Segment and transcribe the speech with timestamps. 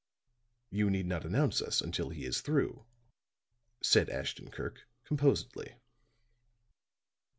[0.71, 2.85] "You need not announce us until he is through,"
[3.83, 5.75] said Ashton Kirk, composedly.